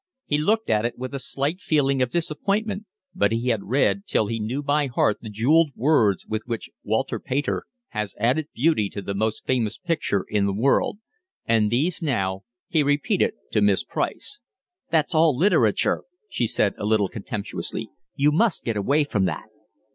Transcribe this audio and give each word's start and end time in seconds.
He 0.25 0.39
looked 0.39 0.67
at 0.71 0.83
it 0.83 0.97
with 0.97 1.13
a 1.13 1.19
slight 1.19 1.59
feeling 1.61 2.01
of 2.01 2.09
disappointment, 2.09 2.87
but 3.13 3.31
he 3.31 3.49
had 3.49 3.61
read 3.65 4.07
till 4.07 4.25
he 4.25 4.39
knew 4.39 4.63
by 4.63 4.87
heart 4.87 5.19
the 5.21 5.29
jewelled 5.29 5.69
words 5.75 6.25
with 6.25 6.41
which 6.47 6.71
Walter 6.83 7.19
Pater 7.19 7.65
has 7.89 8.15
added 8.17 8.47
beauty 8.55 8.89
to 8.89 9.03
the 9.03 9.13
most 9.13 9.45
famous 9.45 9.77
picture 9.77 10.25
in 10.27 10.47
the 10.47 10.53
world; 10.55 10.97
and 11.45 11.69
these 11.69 12.01
now 12.01 12.41
he 12.67 12.81
repeated 12.81 13.35
to 13.51 13.61
Miss 13.61 13.83
Price. 13.83 14.39
"That's 14.89 15.13
all 15.13 15.37
literature," 15.37 16.01
she 16.31 16.47
said, 16.47 16.73
a 16.79 16.85
little 16.87 17.07
contemptuously. 17.07 17.91
"You 18.15 18.31
must 18.31 18.63
get 18.65 18.75
away 18.75 19.03
from 19.03 19.25
that." 19.25 19.49